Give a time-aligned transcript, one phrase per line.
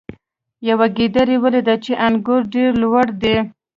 [0.69, 3.37] یوې ګیدړې ولیدل چې انګور ډیر لوړ دي.